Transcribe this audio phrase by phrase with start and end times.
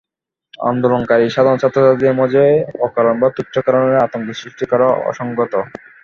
[0.63, 2.43] আন্দোলনকারী সাধারণ ছাত্রছাত্রীদের মাঝে
[2.85, 5.53] অকারণ বা তুচ্ছ কারণে আতঙ্ক সৃষ্টি করা অসংগত।